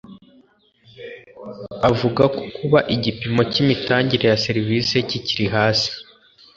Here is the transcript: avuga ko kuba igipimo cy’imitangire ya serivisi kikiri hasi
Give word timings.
avuga 1.89 2.23
ko 2.33 2.39
kuba 2.57 2.79
igipimo 2.95 3.41
cy’imitangire 3.51 4.25
ya 4.31 4.39
serivisi 4.45 4.95
kikiri 5.09 5.45
hasi 5.55 5.89